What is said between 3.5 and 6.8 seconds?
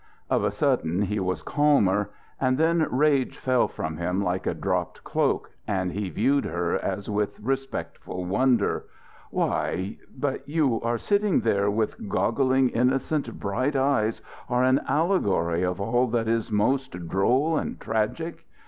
from him like a dropped cloak and he viewed her